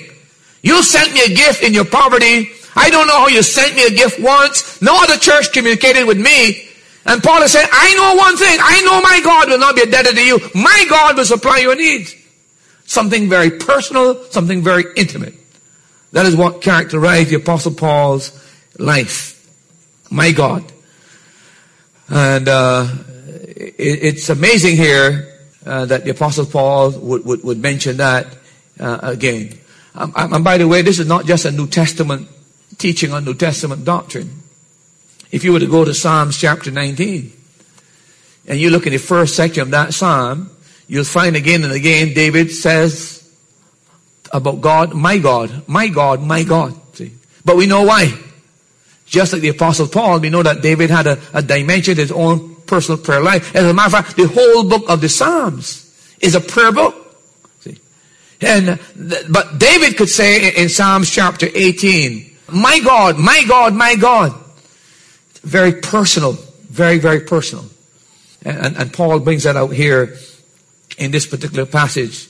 [0.62, 2.52] You sent me a gift in your poverty.
[2.76, 4.82] I don't know how you sent me a gift once.
[4.82, 6.68] No other church communicated with me.
[7.06, 8.58] And Paul is saying, I know one thing.
[8.62, 10.40] I know my God will not be a debtor to you.
[10.54, 12.16] My God will supply your needs.
[12.86, 15.34] Something very personal, something very intimate.
[16.12, 18.32] That is what characterized the Apostle Paul's
[18.78, 19.31] life.
[20.12, 20.64] My God.
[22.10, 22.88] And uh,
[23.56, 28.28] it, it's amazing here uh, that the Apostle Paul would, would, would mention that
[28.80, 29.58] uh, again.
[29.96, 32.28] Um, um, and by the way, this is not just a New Testament
[32.78, 34.44] teaching on New Testament doctrine.
[35.32, 37.32] If you were to go to Psalms chapter 19,
[38.48, 40.50] and you look in the first section of that psalm,
[40.88, 43.32] you'll find again and again David says
[44.34, 46.76] about God, my God, my God, my God.
[46.96, 47.14] See?
[47.46, 48.18] But we know why.
[49.12, 52.56] Just like the apostle Paul, we know that David had a, a dimension, his own
[52.66, 53.54] personal prayer life.
[53.54, 56.96] As a matter of fact, the whole book of the Psalms is a prayer book.
[57.60, 57.78] See?
[58.40, 58.80] And,
[59.30, 64.34] but David could say in, Psalms chapter 18, my God, my God, my God.
[65.42, 66.38] Very personal,
[66.70, 67.66] very, very personal.
[68.44, 70.16] And, and Paul brings that out here
[70.98, 72.30] in this particular passage.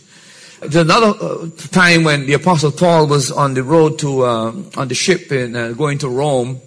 [0.62, 4.88] There's another uh, time when the apostle Paul was on the road to, uh, on
[4.88, 6.60] the ship and uh, going to Rome.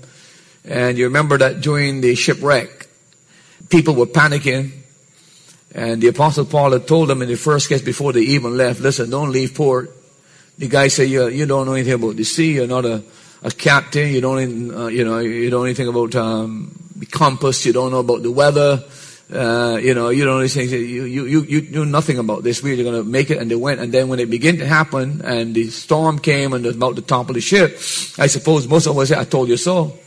[0.64, 2.88] And you remember that during the shipwreck,
[3.68, 4.72] people were panicking.
[5.74, 8.81] And the apostle Paul had told them in the first case before they even left,
[8.81, 9.90] listen, don't leave port.
[10.57, 12.55] The guy said, you, you don't know anything about the sea.
[12.55, 13.03] You're not a,
[13.42, 14.12] a captain.
[14.12, 17.66] You don't, uh, you know, you don't know anything about um, the compass.
[17.66, 18.85] You don't know about the weather.
[19.33, 20.70] Uh, you know, you don't know things.
[20.70, 22.62] You, you, you, you knew nothing about this.
[22.62, 23.81] We're going to make it, and they went.
[23.81, 26.96] And then when it began to happen, and the storm came, and it was about
[26.96, 27.72] to topple the ship,
[28.18, 29.98] I suppose most of us said, "I told you so."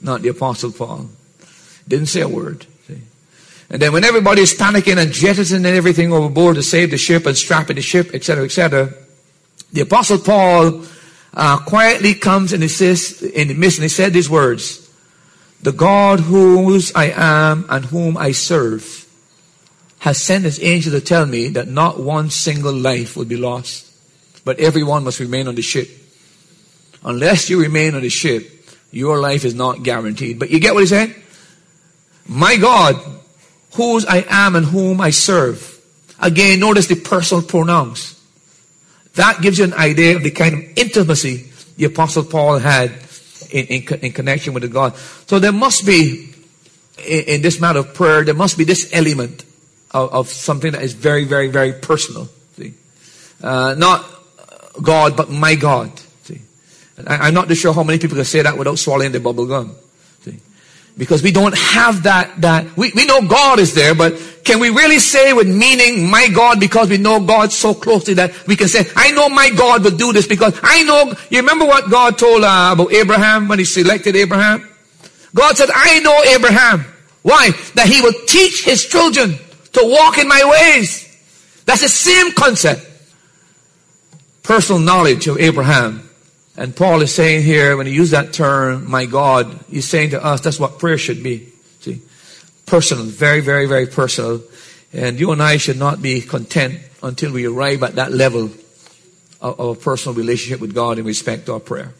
[0.00, 1.08] Not the apostle Paul.
[1.86, 2.66] Didn't say a word.
[2.86, 3.00] See?
[3.70, 7.76] And then when everybody's panicking and jettisoning everything overboard to save the ship and strapping
[7.76, 8.94] the ship, etc., etc.,
[9.72, 10.84] the apostle Paul
[11.34, 14.88] uh, quietly comes and he says in the midst, and he said these words,
[15.60, 19.06] the God whose I am and whom I serve
[20.00, 23.92] has sent his angel to tell me that not one single life will be lost,
[24.44, 25.88] but everyone must remain on the ship.
[27.04, 28.57] Unless you remain on the ship,
[28.90, 30.38] your life is not guaranteed.
[30.38, 31.14] But you get what he's saying?
[32.26, 32.96] My God,
[33.74, 35.80] whose I am and whom I serve.
[36.20, 38.14] Again, notice the personal pronouns.
[39.14, 42.92] That gives you an idea of the kind of intimacy the Apostle Paul had
[43.50, 44.96] in, in, in connection with God.
[45.26, 46.34] So there must be,
[46.98, 49.44] in, in, this matter of prayer, there must be this element
[49.92, 52.28] of, of something that is very, very, very personal.
[52.56, 52.74] See?
[53.42, 54.04] Uh, not
[54.82, 55.92] God, but my God.
[57.06, 59.46] I, am not to sure how many people can say that without swallowing the bubble
[59.46, 59.74] gum.
[60.22, 60.38] See?
[60.96, 64.70] Because we don't have that, that, we, we know God is there, but can we
[64.70, 68.68] really say with meaning, my God, because we know God so closely that we can
[68.68, 72.18] say, I know my God will do this because I know, you remember what God
[72.18, 74.68] told uh, about Abraham when he selected Abraham?
[75.34, 76.84] God said, I know Abraham.
[77.22, 77.50] Why?
[77.74, 79.36] That he will teach his children
[79.72, 81.04] to walk in my ways.
[81.66, 82.86] That's the same concept.
[84.42, 86.07] Personal knowledge of Abraham.
[86.58, 90.22] And Paul is saying here, when he used that term, my God, he's saying to
[90.22, 92.02] us, that's what prayer should be See?
[92.66, 94.42] personal, very, very, very personal.
[94.92, 98.46] And you and I should not be content until we arrive at that level
[99.40, 101.94] of, of a personal relationship with God in respect to our prayer.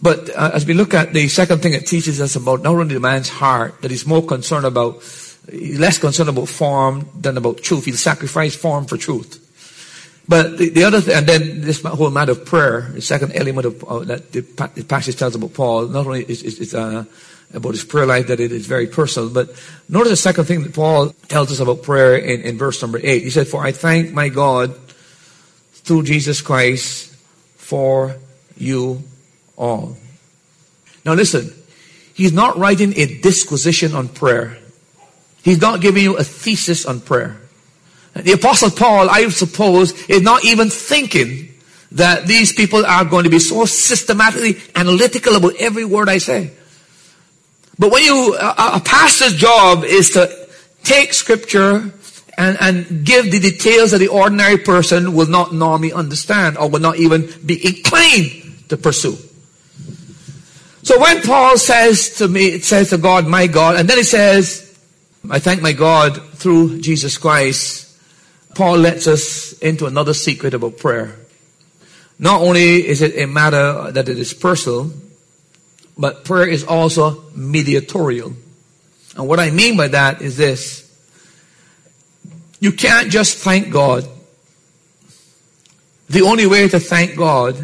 [0.00, 2.94] But uh, as we look at the second thing it teaches us about not only
[2.94, 5.02] the man's heart, that he's more concerned about,
[5.52, 7.86] less concerned about form than about truth.
[7.86, 9.43] He'll sacrifice form for truth.
[10.26, 13.66] But the, the other thing, and then this whole matter of prayer, the second element
[13.66, 14.40] of that the,
[14.74, 17.04] the, passage tells about Paul, not only is, is uh,
[17.52, 19.28] about his prayer life that it is very personal.
[19.28, 19.50] But
[19.88, 23.22] notice the second thing that Paul tells us about prayer in, in verse number eight.
[23.22, 24.74] He said, For I thank my God
[25.72, 27.14] through Jesus Christ
[27.56, 28.16] for
[28.56, 29.02] you
[29.56, 29.96] all.
[31.04, 31.52] Now listen,
[32.14, 34.56] he's not writing a disquisition on prayer.
[35.42, 37.43] He's not giving you a thesis on prayer.
[38.14, 41.52] The apostle Paul, I suppose, is not even thinking
[41.92, 46.50] that these people are going to be so systematically analytical about every word I say.
[47.78, 50.48] But when you, a, a pastor's job is to
[50.84, 51.92] take scripture
[52.36, 56.80] and, and give the details that the ordinary person will not normally understand or will
[56.80, 59.16] not even be inclined to pursue.
[60.82, 64.04] So when Paul says to me, it says to God, my God, and then he
[64.04, 64.60] says,
[65.30, 67.83] I thank my God through Jesus Christ,
[68.54, 71.16] Paul lets us into another secret about prayer.
[72.18, 74.90] Not only is it a matter that it is personal,
[75.96, 78.32] but prayer is also mediatorial.
[79.16, 80.82] And what I mean by that is this.
[82.60, 84.08] You can't just thank God.
[86.08, 87.56] The only way to thank God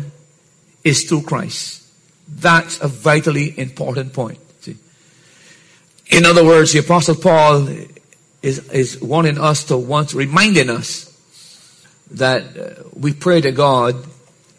[0.85, 1.83] is through Christ.
[2.29, 4.39] That's a vitally important point.
[4.61, 4.77] See?
[6.11, 7.69] In other words, the apostle Paul
[8.43, 11.07] is, is wanting us to once reminding us
[12.13, 13.97] that uh, we pray to God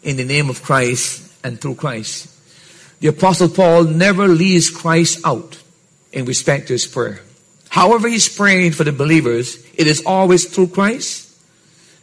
[0.02, 2.28] in the name of Christ and through Christ.
[3.00, 5.60] The apostle Paul never leaves Christ out
[6.12, 7.20] in respect to his prayer.
[7.68, 11.30] However he's praying for the believers, it is always through Christ.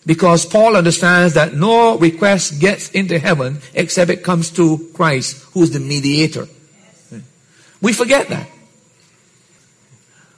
[0.06, 5.64] Because Paul understands that no request gets into heaven except it comes to Christ, who
[5.64, 6.48] is the mediator.
[7.82, 8.50] We forget that.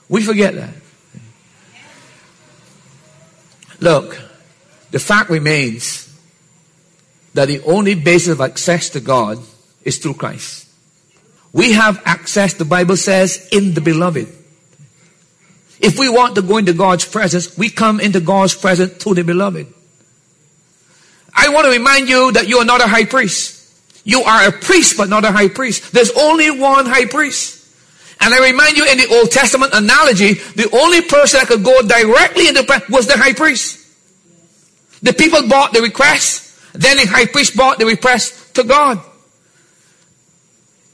[0.09, 0.80] We forget that.
[3.81, 4.17] Look,
[4.91, 6.07] the fact remains
[7.33, 9.39] that the only basis of access to God
[9.83, 10.67] is through Christ.
[11.51, 14.27] We have access, the Bible says, in the beloved.
[15.79, 19.23] If we want to go into God's presence, we come into God's presence through the
[19.23, 19.67] beloved.
[21.33, 23.57] I want to remind you that you are not a high priest.
[24.03, 25.91] You are a priest, but not a high priest.
[25.91, 27.60] There's only one high priest.
[28.21, 31.81] And I remind you in the Old Testament analogy, the only person that could go
[31.81, 33.79] directly into prayer was the high priest.
[35.01, 36.47] The people brought the request.
[36.73, 39.01] Then the high priest brought the request to God.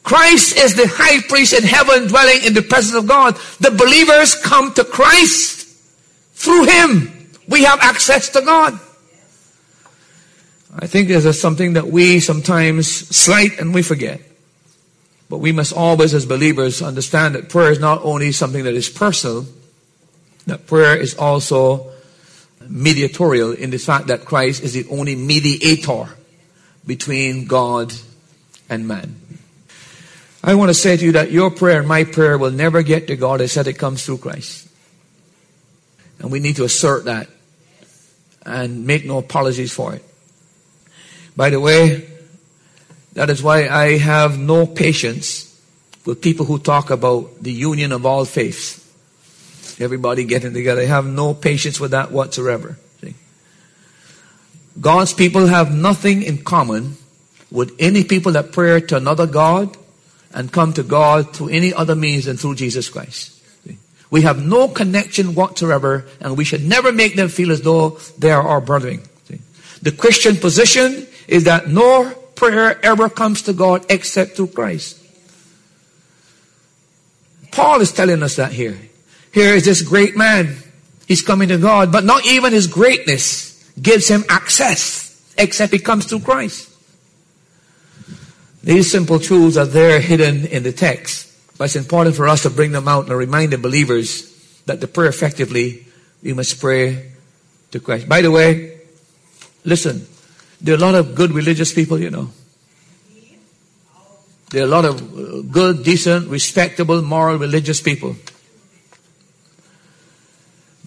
[0.04, 3.36] Christ is the high priest in heaven dwelling in the presence of God.
[3.60, 5.68] The believers come to Christ.
[6.36, 8.80] Through Him, we have access to God.
[10.80, 14.22] I think there's something that we sometimes slight and we forget.
[15.30, 18.90] But we must always, as believers, understand that prayer is not only something that is
[18.90, 19.46] personal,
[20.46, 21.92] that prayer is also
[22.70, 26.10] mediatorial in the fact that Christ is the only mediator
[26.86, 27.94] between God
[28.70, 29.22] and man.
[30.44, 33.08] I want to say to you that your prayer and my prayer will never get
[33.08, 34.70] to God except it comes through Christ.
[36.20, 37.28] And we need to assert that
[38.46, 40.04] and make no apologies for it.
[41.36, 42.08] By the way,
[43.18, 45.60] that is why I have no patience
[46.06, 48.78] with people who talk about the union of all faiths.
[49.80, 50.82] Everybody getting together.
[50.82, 52.78] I have no patience with that whatsoever.
[53.02, 53.16] See?
[54.80, 56.96] God's people have nothing in common
[57.50, 59.76] with any people that pray to another God
[60.32, 63.34] and come to God through any other means than through Jesus Christ.
[64.12, 68.30] We have no connection whatsoever and we should never make them feel as though they
[68.30, 69.02] are our brethren.
[69.24, 69.42] See?
[69.82, 75.04] The Christian position is that no prayer ever comes to God except through Christ.
[77.52, 78.80] Paul is telling us that here.
[79.34, 80.56] Here is this great man.
[81.08, 86.06] He's coming to God, but not even his greatness gives him access except he comes
[86.06, 86.70] through Christ.
[88.64, 92.50] These simple truths are there hidden in the text, but it's important for us to
[92.50, 94.34] bring them out and remind the believers
[94.66, 95.86] that to pray effectively,
[96.22, 97.12] we must pray
[97.72, 98.10] to Christ.
[98.10, 98.82] By the way,
[99.64, 100.06] listen,
[100.62, 102.30] there are a lot of good religious people, you know.
[104.50, 108.16] There are a lot of uh, good, decent, respectable, moral, religious people.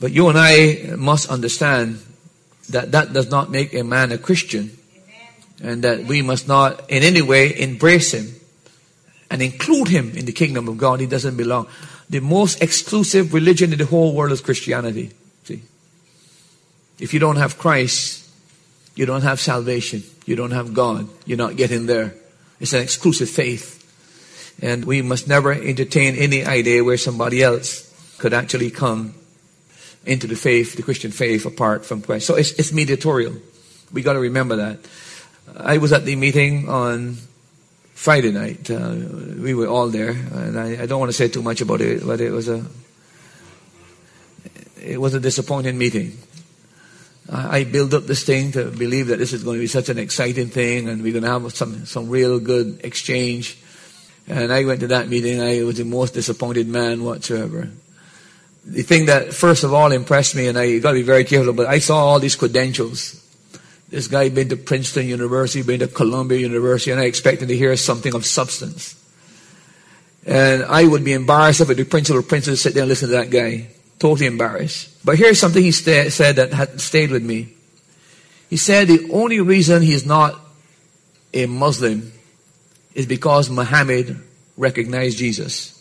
[0.01, 2.01] But you and I must understand
[2.71, 4.77] that that does not make a man a Christian
[5.63, 8.35] and that we must not in any way embrace him
[9.31, 11.01] and include him in the kingdom of God.
[11.01, 11.67] He doesn't belong.
[12.09, 15.11] The most exclusive religion in the whole world is Christianity.
[15.45, 15.63] See?
[16.99, 18.27] If you don't have Christ,
[18.95, 20.03] you don't have salvation.
[20.27, 21.09] You don't have God.
[21.27, 22.15] You're not getting there.
[22.61, 23.79] It's an exclusive faith.
[24.63, 27.87] And we must never entertain any idea where somebody else
[28.19, 29.15] could actually come
[30.05, 32.27] into the faith, the Christian faith, apart from Christ.
[32.27, 33.35] So it's, it's mediatorial.
[33.93, 34.79] We got to remember that.
[35.57, 37.17] I was at the meeting on
[37.95, 38.71] Friday night.
[38.71, 38.95] Uh,
[39.39, 42.07] we were all there, and I, I, don't want to say too much about it,
[42.07, 42.65] but it was a
[44.81, 46.17] it was a disappointing meeting.
[47.33, 49.99] I, build up this thing to believe that this is going to be such an
[49.99, 53.57] exciting thing, and we're going to have some some real good exchange.
[54.27, 55.41] And I went to that meeting.
[55.41, 57.71] I was the most disappointed man whatsoever
[58.65, 61.53] the thing that first of all impressed me, and I got to be very careful,
[61.53, 63.17] but I saw all these credentials.
[63.89, 67.77] This guy been to Princeton University, been to Columbia University, and I expected to hear
[67.77, 68.97] something of substance.
[70.27, 73.17] And I would be embarrassed if the principal or principal sit there and listen to
[73.17, 73.69] that guy.
[73.99, 74.90] Totally embarrassed.
[75.05, 77.55] But here's something he sta- said that had stayed with me.
[78.49, 80.39] He said the only reason he's not
[81.33, 82.13] a Muslim
[82.95, 84.21] is because Muhammad
[84.57, 85.77] recognized Jesus.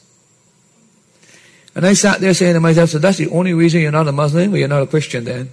[1.76, 4.11] And I sat there saying to myself, so that's the only reason you're not a
[4.11, 4.51] Muslim?
[4.51, 5.49] Well, you're not a Christian then.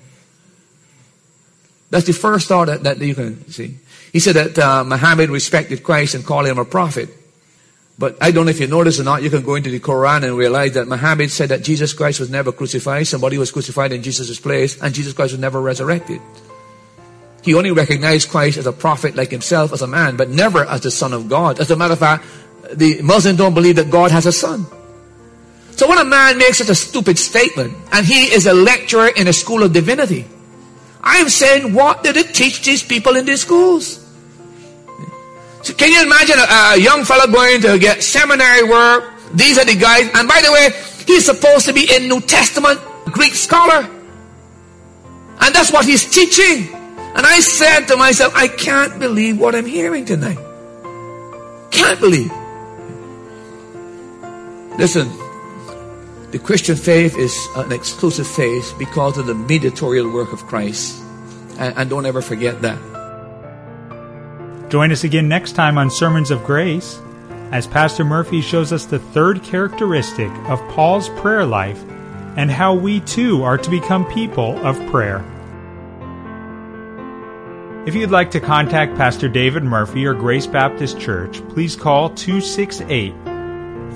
[1.90, 3.76] That's the first thought that, that you can see.
[4.12, 7.08] He said that uh, Muhammad respected Christ and called him a prophet.
[7.98, 10.22] But I don't know if you notice or not, you can go into the Quran
[10.22, 14.02] and realize that Muhammad said that Jesus Christ was never crucified, somebody was crucified in
[14.02, 16.20] Jesus' place, and Jesus Christ was never resurrected.
[17.42, 20.82] He only recognized Christ as a prophet like himself, as a man, but never as
[20.82, 21.58] the Son of God.
[21.58, 22.26] As a matter of fact,
[22.74, 24.66] the Muslims don't believe that God has a son.
[25.70, 29.28] So when a man makes such a stupid statement, and he is a lecturer in
[29.28, 30.26] a school of divinity,
[31.02, 34.05] I am saying, what did it teach these people in these schools?
[35.66, 39.12] So can you imagine a, a young fellow going to get seminary work?
[39.34, 40.70] These are the guys, and by the way,
[41.08, 43.82] he's supposed to be a New Testament Greek scholar.
[45.40, 46.72] And that's what he's teaching.
[46.72, 50.38] And I said to myself, I can't believe what I'm hearing tonight.
[51.72, 52.30] Can't believe.
[54.78, 55.10] Listen,
[56.30, 61.02] the Christian faith is an exclusive faith because of the mediatorial work of Christ.
[61.58, 62.78] And, and don't ever forget that.
[64.68, 67.00] Join us again next time on Sermons of Grace
[67.52, 71.80] as Pastor Murphy shows us the third characteristic of Paul's prayer life
[72.36, 75.24] and how we too are to become people of prayer.
[77.86, 83.12] If you'd like to contact Pastor David Murphy or Grace Baptist Church, please call 268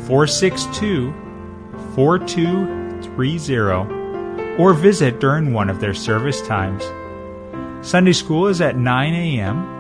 [0.07, 1.12] 462
[1.97, 6.85] 4230 or visit during one of their service times.
[7.85, 9.80] Sunday school is at 9 a.m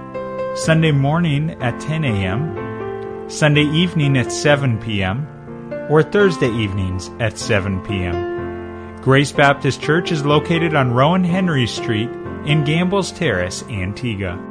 [0.56, 5.24] Sunday morning at 10 a.m., Sunday evening at 7 p.m.,
[5.88, 9.00] or Thursday evenings at 7 p.m.
[9.00, 12.10] Grace Baptist Church is located on Rowan Henry Street
[12.46, 14.49] in Gambles Terrace, Antigua.